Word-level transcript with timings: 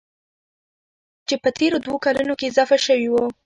چې 1.27 1.35
په 1.43 1.49
تېرو 1.57 1.77
دوو 1.85 2.03
کلونو 2.05 2.33
کې 2.39 2.49
اضافه 2.51 2.77
شوي 2.85 3.07
وو. 3.09 3.25